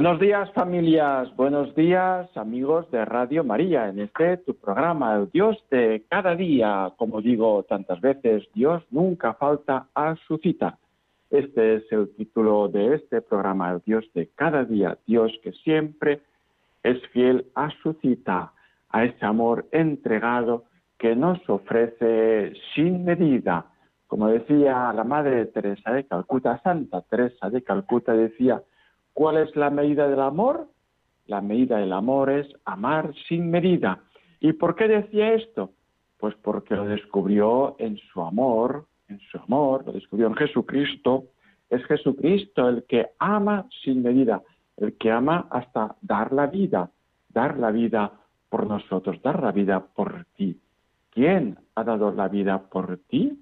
[0.00, 5.62] Buenos días familias, buenos días amigos de Radio María, en este tu programa, el Dios
[5.70, 10.78] de cada día, como digo tantas veces, Dios nunca falta a su cita.
[11.28, 16.22] Este es el título de este programa, el Dios de cada día, Dios que siempre
[16.82, 18.54] es fiel a su cita,
[18.88, 20.64] a ese amor entregado
[20.96, 23.66] que nos ofrece sin medida.
[24.06, 28.62] Como decía la Madre Teresa de Calcuta, Santa Teresa de Calcuta decía,
[29.14, 30.68] ¿Cuál es la medida del amor?
[31.26, 34.00] La medida del amor es amar sin medida.
[34.40, 35.70] ¿Y por qué decía esto?
[36.18, 41.24] Pues porque lo descubrió en su amor, en su amor, lo descubrió en Jesucristo.
[41.68, 44.42] Es Jesucristo el que ama sin medida,
[44.76, 46.90] el que ama hasta dar la vida,
[47.28, 48.12] dar la vida
[48.48, 50.58] por nosotros, dar la vida por ti.
[51.10, 53.38] ¿Quién ha dado la vida por ti?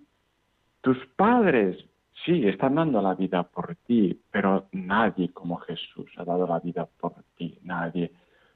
[0.80, 1.84] Tus padres,
[2.24, 6.86] Sí, están dando la vida por ti, pero nadie como Jesús ha dado la vida
[7.00, 8.10] por ti, nadie.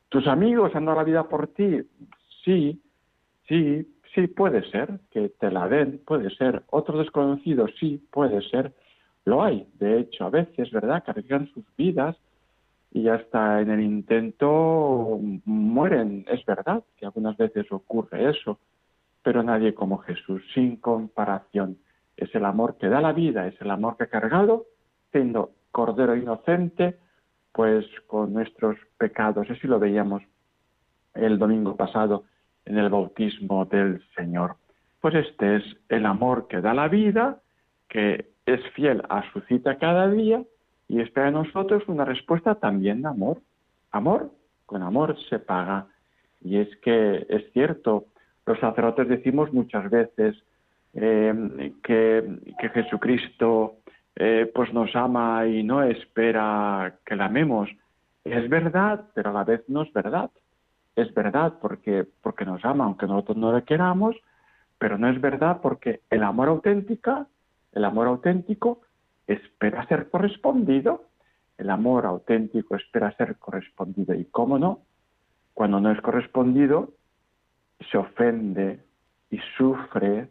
[0.08, 1.80] ¿Tus amigos han dado la vida por ti?
[2.44, 2.80] Sí,
[3.48, 6.64] sí, sí, puede ser que te la den, puede ser.
[6.70, 8.72] Otros desconocidos, sí, puede ser.
[9.24, 11.05] Lo hay, de hecho, a veces, ¿verdad?
[11.06, 12.16] Cargan sus vidas
[12.90, 16.27] y hasta en el intento mueren.
[16.28, 18.58] Es verdad que algunas veces ocurre eso,
[19.22, 21.78] pero nadie como Jesús, sin comparación
[22.22, 24.66] es el amor que da la vida, es el amor que ha cargado,
[25.10, 26.98] siendo cordero inocente,
[27.52, 29.48] pues con nuestros pecados.
[29.50, 30.22] Así lo veíamos
[31.14, 32.24] el domingo pasado
[32.64, 34.56] en el bautismo del Señor.
[35.00, 37.40] Pues este es el amor que da la vida,
[37.88, 40.42] que es fiel a su cita cada día
[40.89, 43.39] y espera de nosotros una respuesta también de amor.
[43.90, 44.30] Amor,
[44.66, 45.86] con amor se paga.
[46.40, 48.06] Y es que es cierto,
[48.46, 50.36] los sacerdotes decimos muchas veces,
[50.95, 52.39] eh, que,
[52.75, 53.77] Jesucristo
[54.17, 57.70] eh, pues nos ama y no espera que la amemos.
[58.25, 60.31] Es verdad, pero a la vez no es verdad.
[60.95, 64.17] Es verdad porque, porque nos ama, aunque nosotros no le queramos,
[64.79, 67.27] pero no es verdad porque el amor auténtico,
[67.73, 68.83] el amor auténtico
[69.27, 71.05] espera ser correspondido.
[71.57, 74.14] El amor auténtico espera ser correspondido.
[74.14, 74.81] ¿Y cómo no?
[75.55, 76.92] Cuando no es correspondido,
[77.91, 78.81] se ofende
[79.31, 80.29] y sufre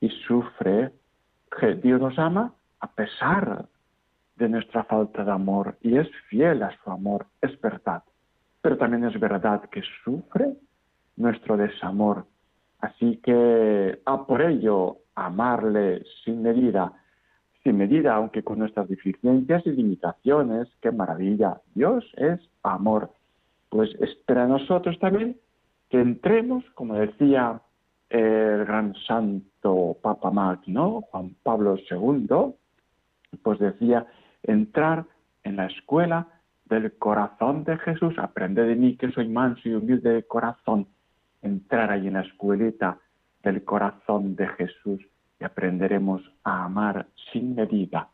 [0.00, 0.92] y sufre,
[1.58, 3.66] que Dios nos ama a pesar
[4.36, 8.02] de nuestra falta de amor y es fiel a su amor, es verdad.
[8.60, 10.54] Pero también es verdad que sufre
[11.16, 12.26] nuestro desamor.
[12.80, 16.92] Así que a por ello amarle sin medida,
[17.62, 21.60] sin medida, aunque con nuestras deficiencias y limitaciones, qué maravilla.
[21.74, 23.10] Dios es amor.
[23.70, 25.36] Pues espera nosotros también
[25.88, 27.60] que entremos, como decía
[28.08, 32.54] el gran santo Papa Magno, Juan Pablo II,
[33.42, 34.06] pues decía,
[34.42, 35.04] entrar
[35.42, 36.28] en la escuela
[36.66, 40.86] del corazón de Jesús, aprender de mí que soy manso y humilde de corazón,
[41.42, 42.98] entrar ahí en la escuelita
[43.42, 45.00] del corazón de Jesús
[45.38, 48.08] y aprenderemos a amar sin medida,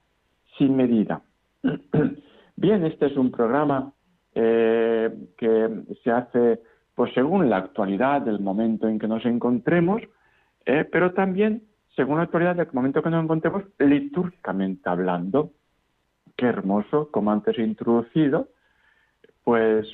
[0.59, 1.23] sin medida.
[2.57, 3.93] Bien, este es un programa
[4.35, 6.61] eh, que se hace
[6.95, 10.03] pues según la actualidad del momento en que nos encontremos,
[10.67, 11.63] eh, pero también
[11.97, 15.51] según la actualidad del momento que nos encontremos litúrgicamente hablando.
[16.37, 18.49] Qué hermoso, como antes he introducido,
[19.45, 19.87] pues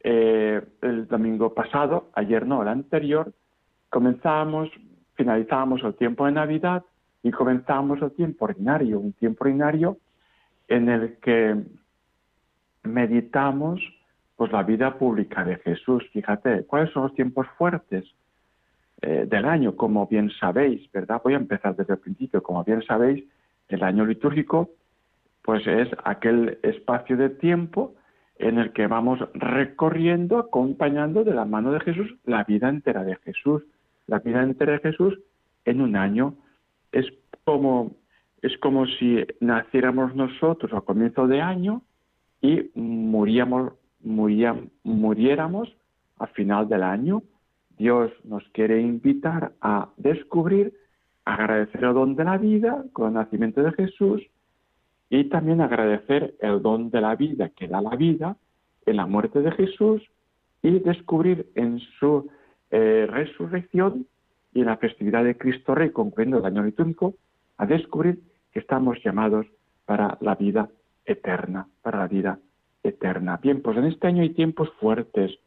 [0.00, 3.32] eh, el domingo pasado, ayer no, el anterior,
[3.90, 4.70] comenzamos,
[5.14, 6.84] finalizábamos el tiempo de Navidad
[7.22, 9.98] y comenzamos el tiempo ordinario, un tiempo ordinario
[10.68, 11.56] en el que
[12.84, 13.80] meditamos
[14.38, 16.04] pues la vida pública de Jesús.
[16.12, 18.04] Fíjate, ¿cuáles son los tiempos fuertes
[19.02, 19.74] eh, del año?
[19.74, 21.20] Como bien sabéis, ¿verdad?
[21.24, 22.40] Voy a empezar desde el principio.
[22.40, 23.24] Como bien sabéis,
[23.68, 24.70] el año litúrgico,
[25.42, 27.96] pues es aquel espacio de tiempo
[28.38, 33.16] en el que vamos recorriendo, acompañando de la mano de Jesús la vida entera de
[33.16, 33.64] Jesús.
[34.06, 35.18] La vida entera de Jesús
[35.64, 36.36] en un año
[36.92, 37.06] es
[37.42, 37.96] como
[38.40, 41.82] es como si naciéramos nosotros a comienzo de año
[42.40, 43.72] y muríamos
[44.02, 45.74] muriéramos
[46.18, 47.22] a final del año,
[47.76, 50.74] Dios nos quiere invitar a descubrir,
[51.24, 54.22] agradecer el don de la vida con el nacimiento de Jesús
[55.10, 58.36] y también agradecer el don de la vida que da la vida
[58.84, 60.02] en la muerte de Jesús
[60.62, 62.28] y descubrir en su
[62.70, 64.06] eh, resurrección
[64.52, 67.14] y en la festividad de Cristo Rey, concluyendo el año litúrgico,
[67.58, 68.20] a descubrir
[68.52, 69.46] que estamos llamados
[69.84, 70.68] para la vida
[71.04, 72.38] eterna, para la vida
[72.82, 73.38] eterna.
[73.42, 75.38] Bien, pues en este año hay tiempos fuertes,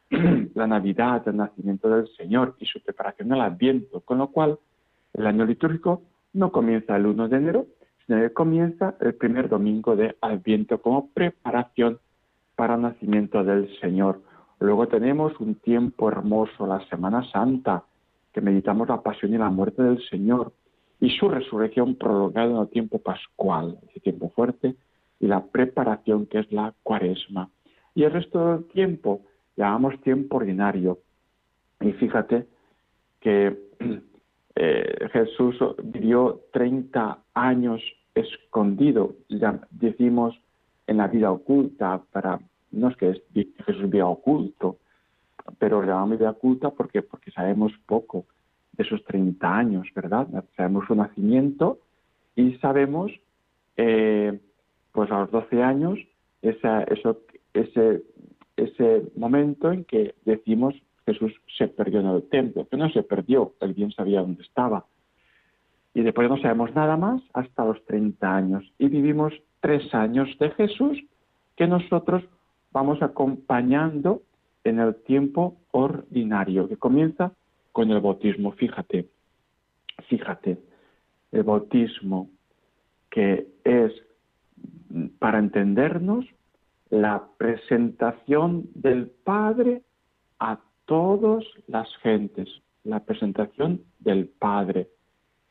[0.54, 4.58] la Navidad, el nacimiento del Señor y su preparación al Adviento, con lo cual
[5.14, 6.02] el año litúrgico
[6.32, 7.66] no comienza el 1 de enero,
[8.06, 11.98] sino que comienza el primer domingo de Adviento como preparación
[12.56, 14.22] para el nacimiento del Señor.
[14.60, 17.84] Luego tenemos un tiempo hermoso, la Semana Santa,
[18.32, 20.52] que meditamos la pasión y la muerte del Señor
[21.00, 24.74] y su resurrección prolongada en el tiempo pascual, ese tiempo fuerte,
[25.20, 27.50] y la preparación que es la cuaresma.
[27.94, 29.22] Y el resto del tiempo
[29.56, 30.98] llamamos tiempo ordinario.
[31.80, 32.46] Y fíjate
[33.20, 33.58] que
[34.54, 37.82] eh, Jesús vivió 30 años
[38.14, 40.38] escondido, ya decimos
[40.86, 44.78] en la vida oculta, para no es que Jesús vivía oculto,
[45.58, 48.26] pero le llamamos vida oculta porque, porque sabemos poco
[48.72, 50.26] de esos 30 años, ¿verdad?
[50.56, 51.78] Sabemos su nacimiento
[52.36, 53.10] y sabemos,
[53.76, 54.38] eh,
[54.92, 55.98] pues a los 12 años,
[56.42, 57.20] esa, eso,
[57.54, 58.02] ese,
[58.56, 60.74] ese momento en que decimos
[61.06, 64.84] Jesús se perdió en el templo, que no se perdió, él bien sabía dónde estaba.
[65.94, 68.72] Y después no sabemos nada más hasta los 30 años.
[68.78, 71.02] Y vivimos tres años de Jesús
[71.56, 72.22] que nosotros
[72.70, 74.22] vamos acompañando
[74.64, 77.32] en el tiempo ordinario, que comienza
[77.72, 78.52] con el bautismo.
[78.52, 79.08] Fíjate,
[80.08, 80.58] fíjate,
[81.32, 82.30] el bautismo
[83.10, 83.92] que es,
[85.18, 86.26] para entendernos,
[86.90, 89.82] la presentación del Padre
[90.38, 92.48] a todas las gentes,
[92.84, 94.88] la presentación del Padre.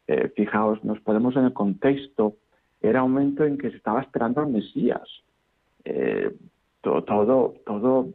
[0.07, 2.37] Eh, fijaos, nos ponemos en el contexto,
[2.81, 5.07] era un momento en que se estaba esperando al Mesías.
[5.85, 6.35] Eh,
[6.81, 8.07] todo, todo,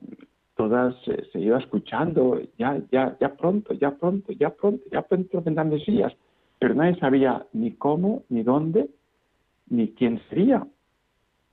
[0.56, 5.68] todas se, iba escuchando, ya, ya, ya pronto, ya pronto, ya pronto, ya pronto vendrán
[5.68, 6.12] Mesías,
[6.58, 8.88] pero nadie sabía ni cómo, ni dónde,
[9.68, 10.66] ni quién sería.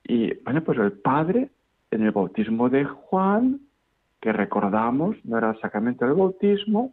[0.04, 1.50] Y bueno, pues el Padre,
[1.90, 3.60] en el bautismo de Juan,
[4.20, 6.92] que recordamos, no era el sacramento del bautismo,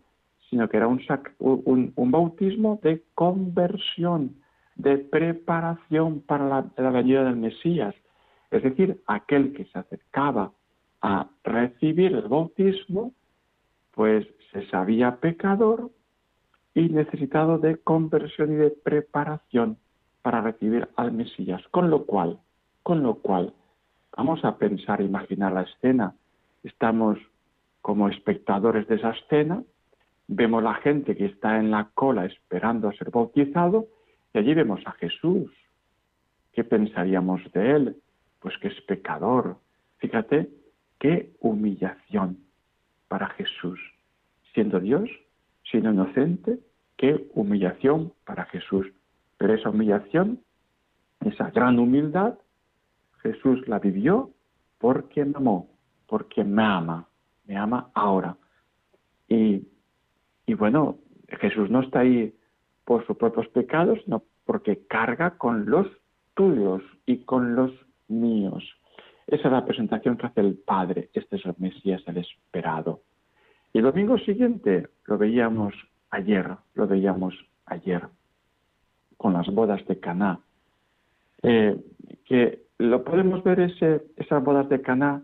[0.49, 1.01] sino que era un,
[1.39, 4.35] un, bautismo de conversión,
[4.75, 7.93] de preparación para la venida del Mesías.
[8.49, 10.51] Es decir, aquel que se acercaba
[11.01, 13.11] a recibir el bautismo,
[13.91, 15.91] pues se sabía pecador
[16.73, 19.77] y necesitado de conversión y de preparación
[20.21, 21.61] para recibir al Mesías.
[21.71, 22.39] Con lo cual,
[22.87, 23.53] con lo cual,
[24.15, 26.15] vamos a pensar, imaginar la escena.
[26.63, 27.19] Estamos
[27.81, 29.61] como espectadores de esa escena,
[30.29, 33.87] vemos la gente que está en la cola esperando a ser bautizado
[34.33, 35.51] y allí vemos a Jesús.
[36.53, 37.97] ¿Qué pensaríamos de él?
[38.39, 39.57] Pues que es pecador.
[39.97, 40.49] Fíjate
[40.97, 42.37] qué humillación
[43.09, 43.81] para Jesús.
[44.53, 45.09] Siendo Dios,
[45.69, 46.57] siendo inocente,
[46.95, 48.87] qué humillación para Jesús.
[49.37, 50.39] Pero esa humillación,
[51.19, 52.35] esa gran humildad,
[53.33, 54.31] Jesús la vivió
[54.77, 55.69] porque me amó,
[56.07, 57.07] porque me ama,
[57.45, 58.37] me ama ahora.
[59.27, 59.65] Y,
[60.47, 62.33] bueno, Jesús no está ahí
[62.85, 65.87] por sus propios pecados, sino porque carga con los
[66.35, 67.71] tuyos y con los
[68.07, 68.63] míos.
[69.27, 71.09] Esa es la presentación que hace el Padre.
[71.13, 73.01] Este es el Mesías, el esperado.
[73.73, 75.73] Y el domingo siguiente lo veíamos
[76.11, 78.03] ayer, lo veíamos ayer
[79.17, 80.39] con las bodas de Caná.
[81.43, 81.77] Eh,
[82.23, 85.23] que lo podemos ver ese, esas bodas de Caná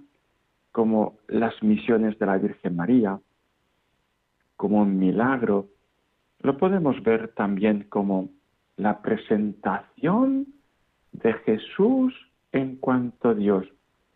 [0.72, 3.20] como las misiones de la Virgen María,
[4.58, 5.68] como un milagro.
[6.40, 8.30] Lo podemos ver también como
[8.76, 10.48] la presentación
[11.12, 12.14] de Jesús
[12.52, 13.68] en cuanto a Dios.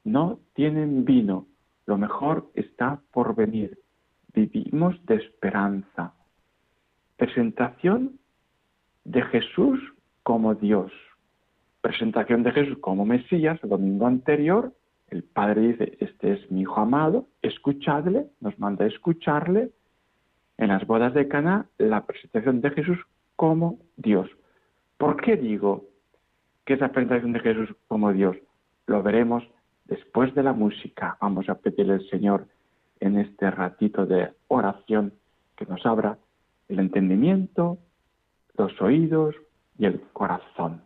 [0.03, 1.45] No tienen vino,
[1.85, 3.79] lo mejor está por venir.
[4.33, 6.13] Vivimos de esperanza.
[7.17, 8.19] Presentación
[9.03, 9.79] de Jesús
[10.23, 10.91] como Dios.
[11.81, 14.73] Presentación de Jesús como Mesías, el domingo anterior,
[15.09, 19.71] el Padre dice, este es mi Hijo amado, escuchadle, nos manda a escucharle.
[20.57, 22.97] En las bodas de Cana, la presentación de Jesús
[23.35, 24.29] como Dios.
[24.97, 25.85] ¿Por qué digo
[26.65, 28.35] que es la presentación de Jesús como Dios?
[28.87, 29.47] Lo veremos
[29.85, 31.17] después de la música.
[31.21, 32.47] Vamos a pedirle al Señor
[32.99, 35.13] en este ratito de oración
[35.55, 36.17] que nos abra
[36.67, 37.77] el entendimiento,
[38.57, 39.35] los oídos
[39.77, 40.81] y el corazón.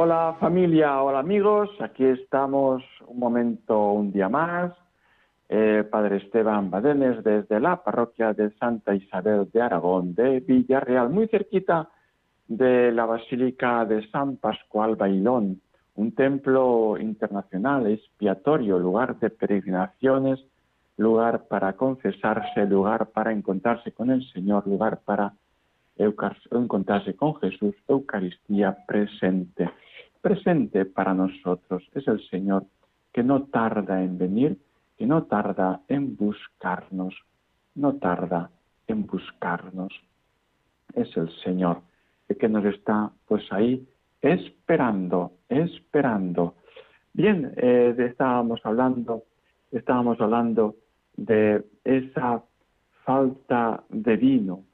[0.00, 4.72] Hola familia, hola amigos, aquí estamos un momento, un día más.
[5.48, 11.26] Eh, Padre Esteban Badenes desde la parroquia de Santa Isabel de Aragón de Villarreal, muy
[11.26, 11.88] cerquita
[12.46, 15.60] de la Basílica de San Pascual Bailón,
[15.96, 20.38] un templo internacional expiatorio, lugar de peregrinaciones,
[20.96, 25.32] lugar para confesarse, lugar para encontrarse con el Señor, lugar para
[25.96, 29.68] encontrarse con Jesús, Eucaristía presente
[30.20, 31.88] presente para nosotros.
[31.94, 32.64] Es el Señor
[33.12, 34.58] que no tarda en venir,
[34.96, 37.14] que no tarda en buscarnos,
[37.74, 38.50] no tarda
[38.86, 39.92] en buscarnos.
[40.94, 41.82] Es el Señor
[42.28, 43.86] el que nos está pues ahí
[44.20, 46.54] esperando, esperando.
[47.12, 49.24] Bien, eh, estábamos hablando,
[49.72, 50.76] estábamos hablando
[51.16, 52.42] de esa
[53.04, 54.64] falta de vino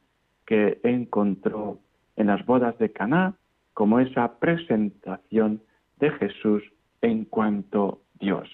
[0.45, 1.79] que encontró
[2.17, 3.35] en las bodas de Caná
[3.75, 5.61] como esa presentación
[5.99, 6.63] de Jesús
[7.03, 8.49] en cuanto Dios.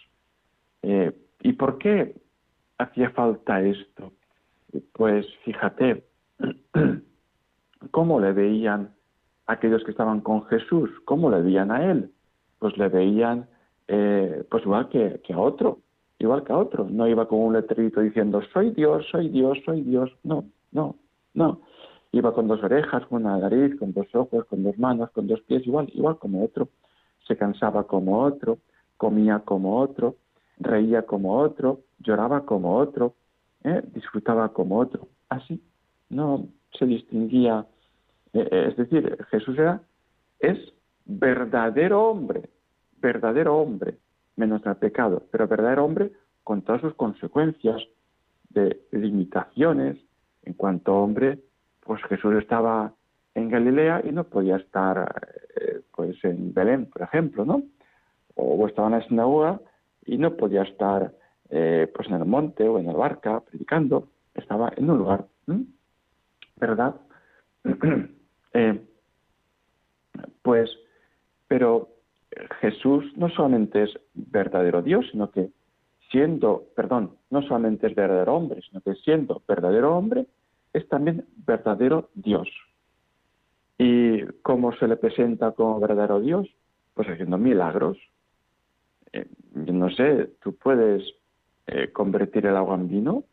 [0.83, 1.13] Eh,
[1.43, 2.15] ¿Y por qué
[2.79, 4.13] hacía falta esto?
[4.93, 6.05] Pues fíjate,
[7.91, 8.91] ¿cómo le veían
[9.47, 10.91] aquellos que estaban con Jesús?
[11.05, 12.11] ¿Cómo le veían a él?
[12.59, 13.49] Pues le veían
[13.93, 15.81] eh, pues igual que, que, a otro,
[16.21, 16.87] igual que a otro.
[16.89, 20.11] No iba con un letrerito diciendo, soy Dios, soy Dios, soy Dios.
[20.23, 20.95] No, no,
[21.35, 21.63] no.
[22.13, 25.41] Iba con dos orejas, con una nariz, con dos ojos, con dos manos, con dos
[25.43, 26.69] pies, igual, igual como otro.
[27.27, 28.59] Se cansaba como otro,
[28.97, 30.17] comía como otro,
[30.59, 33.15] reía como otro, lloraba como otro,
[33.65, 33.83] ¿eh?
[33.95, 35.09] disfrutaba como otro.
[35.29, 35.63] Así,
[36.09, 36.49] no
[36.79, 37.67] se distinguía.
[38.33, 39.81] Eh, eh, es decir, Jesús era,
[40.39, 40.59] es
[41.05, 42.49] verdadero hombre,
[43.01, 43.97] verdadero hombre,
[44.37, 46.13] menos el pecado, pero verdadero hombre
[46.45, 47.81] con todas sus consecuencias
[48.51, 49.99] de limitaciones
[50.43, 51.39] en cuanto hombre
[51.81, 52.93] pues Jesús estaba
[53.35, 57.63] en Galilea y no podía estar eh, pues en Belén, por ejemplo, ¿no?
[58.35, 59.61] O estaba en la sinagoga
[60.05, 61.13] y no podía estar
[61.51, 65.27] eh, pues en el monte o en la barca predicando, estaba en un lugar,
[66.57, 66.95] ¿verdad?
[68.53, 68.85] Eh,
[70.43, 70.69] pues,
[71.47, 71.89] pero
[72.61, 75.51] Jesús no solamente es verdadero Dios, sino que
[76.11, 80.27] siendo, perdón, no solamente es verdadero hombre, sino que siendo verdadero hombre,
[80.73, 82.49] es también verdadero Dios.
[83.79, 86.49] ¿Y cómo se le presenta como verdadero Dios?
[86.95, 87.99] Pues haciendo milagros.
[89.13, 91.03] Eh, no sé, tú puedes
[91.67, 93.25] eh, convertir el agua en vino,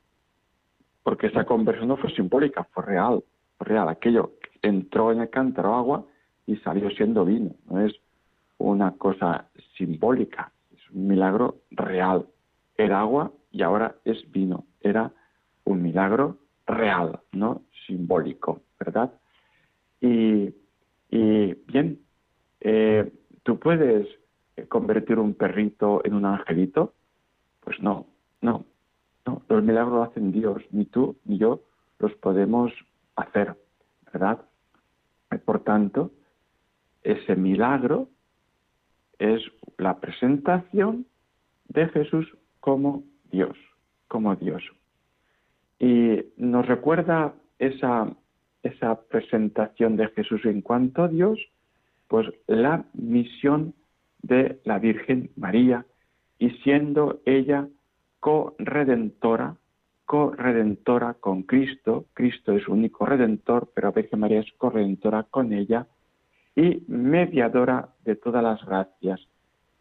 [1.04, 3.24] porque esa conversión no fue simbólica, fue real,
[3.58, 3.90] fue real.
[3.90, 6.06] Aquello entró en el cántaro agua
[6.46, 7.52] y salió siendo vino.
[7.70, 7.94] No es
[8.58, 12.26] una cosa simbólica, es un milagro real.
[12.78, 14.66] Era agua y ahora es vino.
[14.82, 15.12] Era
[15.66, 16.38] un milagro
[16.68, 17.64] real, ¿no?
[17.86, 19.14] Simbólico, ¿verdad?
[20.02, 20.54] Y,
[21.10, 22.00] bien,
[22.60, 23.12] eh,
[23.44, 24.08] ¿tú puedes
[24.68, 26.94] convertir un perrito en un angelito?
[27.62, 28.08] Pues no,
[28.42, 28.66] no,
[29.26, 29.42] no.
[29.50, 31.62] Los milagros lo hacen Dios, ni tú ni yo
[32.00, 32.72] los podemos
[33.16, 33.56] hacer,
[34.12, 34.42] ¿verdad?
[35.46, 36.12] Por tanto,
[37.04, 38.10] ese milagro
[39.20, 39.42] es
[39.78, 41.06] la presentación
[41.70, 42.28] de Jesús
[42.60, 43.58] como Dios,
[44.08, 44.64] como Dios.
[45.80, 48.08] Y nos recuerda esa,
[48.64, 50.46] esa presentación de Jesús.
[50.46, 51.40] En cuanto a Dios,
[52.08, 53.74] pues la misión
[54.22, 55.86] de la Virgen María
[56.40, 57.68] y siendo ella
[58.20, 59.56] co-redentora,
[60.06, 65.88] co-redentora con Cristo, Cristo es único redentor, pero Virgen María es co-redentora con ella
[66.56, 69.22] y mediadora de todas las gracias,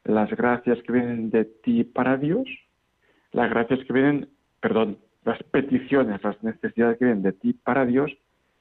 [0.05, 2.47] las gracias que vienen de ti para Dios,
[3.33, 4.29] las gracias que vienen,
[4.61, 8.12] perdón, las peticiones, las necesidades que vienen de ti para Dios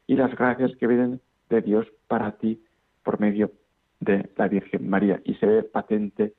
[0.08, 2.60] y las gracias que vienen de Dios para ti
[3.04, 3.52] por medio
[4.00, 5.22] de la Virgen María.
[5.26, 6.34] Y se ve patente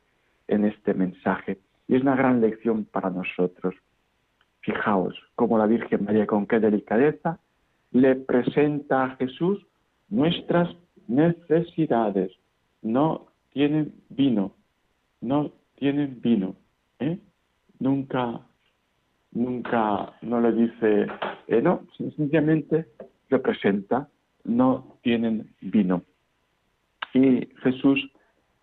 [0.49, 1.59] en este mensaje.
[1.87, 3.77] Y es una gran lección para nosotros.
[4.63, 7.39] Fijaos cómo la Virgen María con qué delicadeza
[7.93, 9.65] le presenta a Jesús
[10.09, 10.69] nuestras
[11.07, 12.33] necesidades.
[12.83, 14.57] No tienen vino,
[15.21, 16.57] no tienen vino.
[16.99, 17.21] ¿eh?
[17.79, 18.41] Nunca
[19.33, 21.07] nunca no le dice,
[21.49, 22.87] eh, no, sencillamente
[23.29, 24.09] representa,
[24.45, 26.03] no tienen vino.
[27.15, 28.11] Y Jesús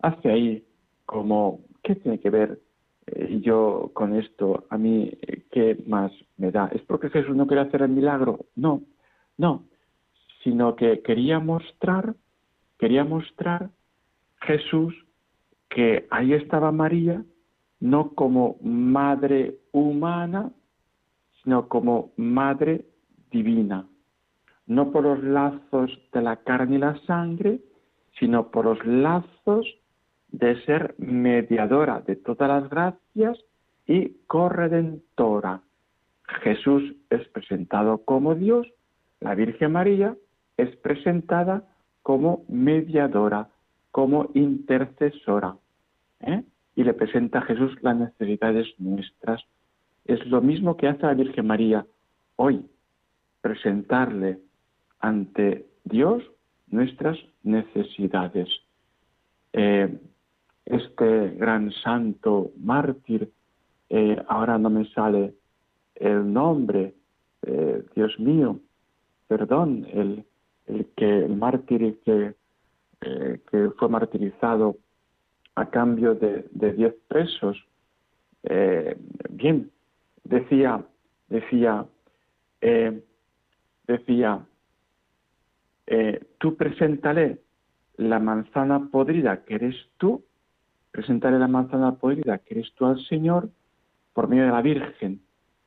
[0.00, 0.64] hace ahí
[1.06, 2.60] como, ¿qué tiene que ver
[3.06, 4.64] eh, yo con esto?
[4.70, 6.70] A mí, eh, ¿qué más me da?
[6.72, 8.46] ¿Es porque Jesús no quería hacer el milagro?
[8.54, 8.82] No,
[9.36, 9.64] no,
[10.42, 12.14] sino que quería mostrar,
[12.78, 13.70] quería mostrar
[14.42, 14.94] Jesús
[15.68, 17.24] que ahí estaba María,
[17.80, 20.50] no como madre humana,
[21.42, 22.84] sino como madre
[23.30, 23.86] divina,
[24.66, 27.60] no por los lazos de la carne y la sangre,
[28.18, 29.66] sino por los lazos
[30.28, 33.38] de ser mediadora de todas las gracias
[33.86, 35.62] y corredentora.
[36.42, 38.66] Jesús es presentado como Dios,
[39.20, 40.16] la Virgen María
[40.56, 41.64] es presentada
[42.02, 43.48] como mediadora,
[43.90, 45.56] como intercesora.
[46.20, 46.44] ¿eh?
[46.76, 49.42] Y le presenta a Jesús las necesidades nuestras.
[50.04, 51.86] Es lo mismo que hace la Virgen María
[52.36, 52.66] hoy,
[53.40, 54.38] presentarle
[55.00, 56.22] ante Dios
[56.68, 58.48] nuestras necesidades.
[59.52, 59.98] Eh,
[60.66, 63.30] este gran santo mártir,
[63.90, 65.34] eh, ahora no me sale
[65.94, 66.94] el nombre,
[67.94, 68.58] Dios mío,
[69.28, 70.24] perdón, el,
[70.66, 72.34] el que el mártir que,
[73.00, 74.76] eh, que fue martirizado
[75.54, 77.56] a cambio de, diez presos.
[78.42, 78.96] Eh,
[79.30, 79.70] bien,
[80.24, 80.84] decía,
[81.28, 81.86] decía,
[82.60, 83.02] eh,
[83.86, 84.46] decía,
[86.38, 87.40] tú preséntale
[87.96, 90.24] la manzana podrida que eres tú,
[90.90, 93.50] preséntale la manzana podrida que eres tú al Señor
[94.12, 95.20] por medio de la Virgen.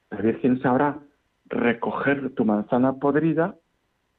[0.10, 1.00] La Virgen sabrá
[1.46, 3.56] recoger tu manzana podrida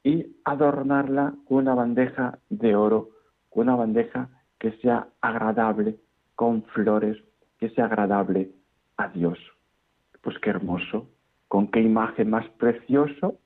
[0.05, 3.11] y adornarla con una bandeja de oro,
[3.51, 5.97] con una bandeja que sea agradable,
[6.35, 7.17] con flores,
[7.59, 8.51] que sea agradable
[8.97, 9.39] a Dios.
[10.21, 11.09] Pues qué hermoso,
[11.49, 13.39] con qué imagen más precioso,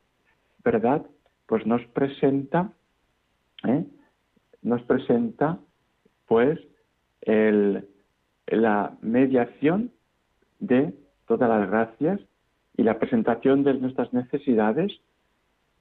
[0.65, 1.05] ¿verdad?
[1.47, 2.73] Pues nos presenta,
[3.65, 3.85] ¿eh?
[4.63, 5.59] nos presenta,
[6.27, 6.59] pues,
[7.23, 7.89] el,
[8.47, 9.93] la mediación
[10.61, 10.95] de
[11.27, 12.21] todas las gracias
[12.77, 14.93] y la presentación de nuestras necesidades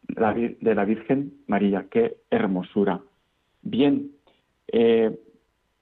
[0.08, 1.88] de la Virgen María.
[1.90, 3.02] Qué hermosura.
[3.62, 4.12] Bien,
[4.72, 5.20] eh,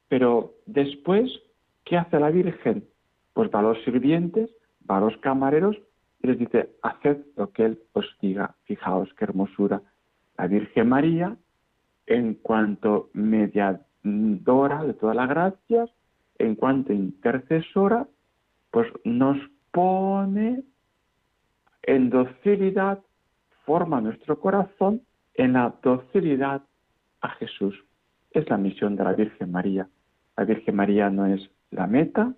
[0.07, 1.31] pero después,
[1.85, 2.83] ¿qué hace la Virgen?
[3.33, 4.49] Pues va a los sirvientes,
[4.89, 5.77] va a los camareros
[6.21, 8.55] y les dice, haced lo que Él os diga.
[8.63, 9.81] Fijaos qué hermosura.
[10.37, 11.37] La Virgen María,
[12.07, 15.89] en cuanto mediadora de todas las gracias,
[16.39, 18.07] en cuanto intercesora,
[18.71, 19.37] pues nos
[19.71, 20.63] pone
[21.83, 22.99] en docilidad
[23.65, 25.01] forma nuestro corazón
[25.35, 26.63] en la docilidad
[27.21, 27.75] a Jesús.
[28.39, 29.89] Es la misión de la Virgen María.
[30.37, 32.33] La Virgen María no es la meta,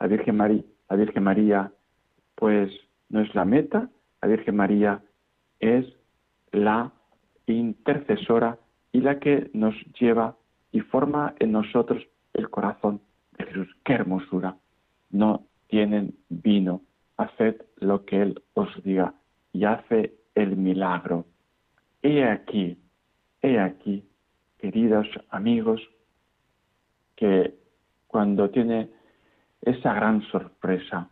[0.00, 1.72] la Virgen María, la Virgen María
[2.34, 2.72] pues
[3.08, 3.88] no es la meta,
[4.20, 5.00] la Virgen María
[5.60, 5.86] es
[6.50, 6.90] la
[7.46, 8.58] intercesora
[8.90, 10.34] y la que nos lleva
[10.72, 12.02] y forma en nosotros
[12.34, 13.00] el corazón
[13.38, 13.68] de Jesús.
[13.84, 14.56] ¡Qué hermosura!
[15.10, 16.82] No tienen vino,
[17.16, 19.14] haced lo que Él os diga
[19.52, 21.26] y hace el milagro.
[22.02, 22.76] He aquí,
[23.40, 24.04] he aquí,
[24.62, 25.82] queridos amigos,
[27.16, 27.52] que
[28.06, 28.90] cuando tiene
[29.60, 31.08] esa gran sorpresa,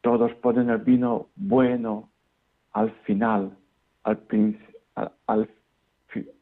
[0.00, 2.10] todos ponen el vino bueno
[2.72, 3.56] al final,
[4.02, 5.48] al,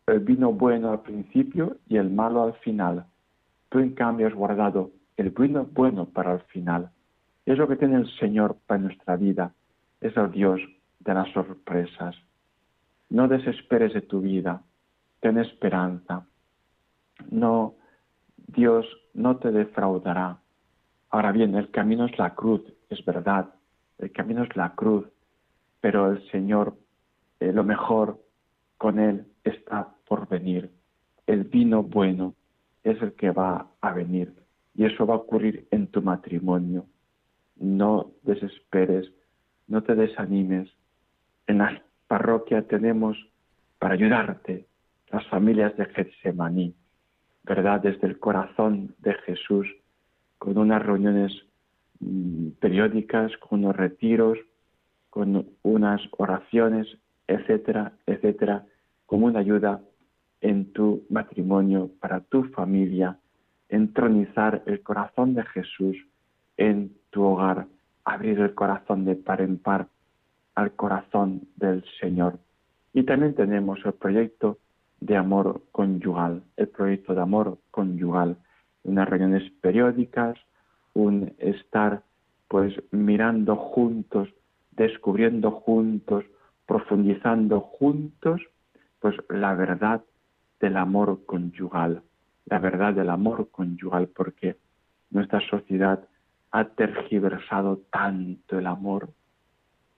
[0.07, 3.05] el vino bueno al principio y el malo al final.
[3.69, 6.91] Tú en cambio has guardado el vino bueno para el final.
[7.45, 9.53] Es lo que tiene el Señor para nuestra vida.
[10.01, 10.63] Es el Dios
[11.01, 12.17] de las sorpresas.
[13.11, 14.63] No desesperes de tu vida,
[15.23, 16.27] ten esperanza.
[17.31, 17.77] No,
[18.37, 20.41] Dios no te defraudará.
[21.11, 23.55] Ahora bien, el camino es la cruz, es verdad,
[23.99, 25.07] el camino es la cruz,
[25.81, 26.77] pero el Señor,
[27.39, 28.21] eh, lo mejor
[28.79, 30.73] con Él está por venir.
[31.27, 32.35] El vino bueno
[32.83, 34.35] es el que va a venir
[34.75, 36.87] y eso va a ocurrir en tu matrimonio.
[37.57, 39.13] No desesperes,
[39.69, 40.69] no te desanimes,
[41.47, 43.17] en la parroquia tenemos
[43.79, 44.67] para ayudarte
[45.13, 46.75] las familias de Getsemaní,
[47.45, 47.81] ¿verdad?
[47.83, 49.67] Desde el corazón de Jesús,
[50.39, 51.33] con unas reuniones
[52.01, 54.39] mm, periódicas, con unos retiros,
[55.11, 56.87] con unas oraciones,
[57.29, 58.65] etcétera, etcétera,
[59.05, 59.83] como una ayuda
[60.41, 63.19] en tu matrimonio, para tu familia,
[63.69, 65.97] entronizar el corazón de Jesús
[66.57, 67.67] en tu hogar,
[68.05, 69.89] abrir el corazón de par en par
[70.55, 72.39] al corazón del Señor.
[72.95, 74.59] Y también tenemos el proyecto
[75.07, 78.37] de amor conyugal, el proyecto de amor conyugal,
[78.85, 80.39] unas reuniones periódicas,
[80.95, 82.03] un estar
[82.47, 84.29] pues mirando juntos,
[84.71, 86.25] descubriendo juntos,
[86.67, 88.41] profundizando juntos,
[89.01, 90.03] pues la verdad
[90.61, 92.03] del amor conyugal,
[92.47, 94.57] la verdad del amor conyugal, porque
[95.11, 96.07] nuestra sociedad
[96.53, 99.09] ha tergiversado tanto el amor,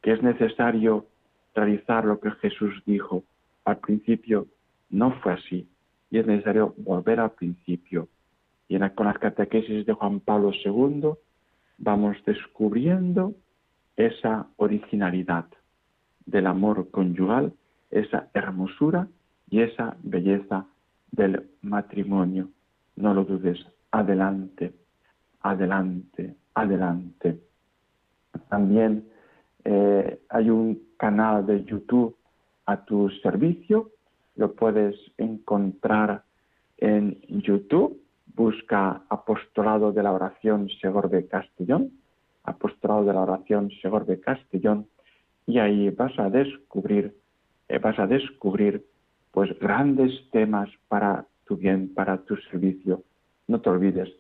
[0.01, 1.07] que es necesario
[1.55, 3.23] realizar lo que Jesús dijo
[3.65, 4.47] al principio,
[4.95, 5.69] no fue así.
[6.11, 8.09] Y es necesario volver al principio.
[8.69, 11.11] Y en con las catequesis de Juan Pablo II
[11.79, 13.35] vamos descubriendo
[13.97, 15.47] esa originalidad
[16.27, 17.53] del amor conyugal,
[17.91, 19.09] esa hermosura
[19.51, 20.67] y esa belleza
[21.11, 22.49] del matrimonio.
[22.97, 23.59] No lo dudes,
[23.91, 24.73] adelante,
[25.41, 27.41] adelante, adelante.
[28.49, 29.09] También
[29.65, 32.17] eh, hay un canal de YouTube
[32.67, 33.91] a tu servicio,
[34.37, 36.23] lo puedes encontrar
[36.79, 38.01] en YouTube,
[38.35, 41.93] busca Apostolado de la Oración Segorbe Castellón,
[42.43, 44.87] Apostolado de la Oración Segorbe Castellón,
[45.47, 47.15] y ahí vas a descubrir,
[47.69, 48.85] eh, vas a descubrir
[49.31, 53.03] pues grandes temas para tu bien, para tu servicio.
[53.47, 54.11] No te olvides,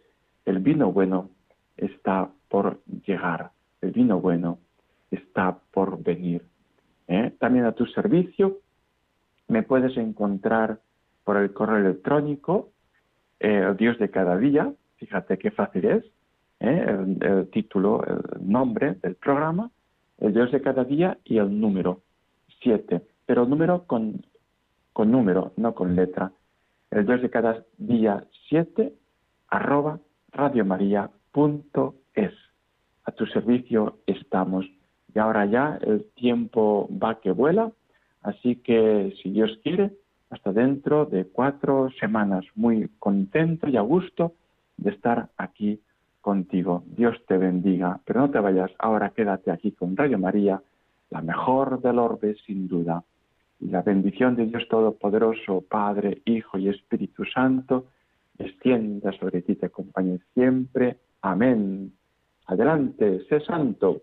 [0.44, 1.31] el vino bueno
[1.77, 3.50] está por llegar,
[3.81, 4.59] el vino bueno
[5.11, 6.42] está por venir.
[7.09, 7.33] ¿eh?
[7.38, 8.59] También a tu servicio
[9.49, 10.81] me puedes encontrar
[11.25, 12.71] por el correo electrónico,
[13.41, 16.05] eh, Dios de cada día, fíjate qué fácil es,
[16.61, 17.17] ¿eh?
[17.21, 19.71] el, título, el nombre del programa,
[20.19, 22.01] el Dios de cada día y el número,
[22.63, 24.25] siete, pero número con,
[24.93, 26.33] con número, no con letra.
[26.91, 28.93] El Dios de cada día siete,
[29.49, 29.99] arroba
[30.33, 32.33] radiomaria.es.
[33.07, 34.65] A tu servicio estamos.
[35.15, 37.71] Y ahora ya el tiempo va que vuela,
[38.25, 39.93] así que si Dios quiere,
[40.31, 44.33] hasta dentro de cuatro semanas, muy contento y a gusto
[44.77, 45.81] de estar aquí
[46.21, 46.83] contigo.
[46.87, 50.61] Dios te bendiga, pero no te vayas, ahora quédate aquí con Radio María,
[51.11, 53.05] la mejor del orbe sin duda.
[53.61, 57.87] Y la bendición de Dios Todopoderoso, Padre, Hijo y Espíritu Santo,
[58.39, 60.97] extienda sobre ti, te acompañe siempre.
[61.23, 61.93] Amén.
[62.47, 64.03] Adelante, sé santo.